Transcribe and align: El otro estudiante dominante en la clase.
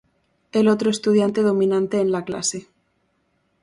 El 0.51 0.67
otro 0.67 0.89
estudiante 0.89 1.43
dominante 1.43 1.99
en 1.99 2.11
la 2.11 2.25
clase. 2.25 2.65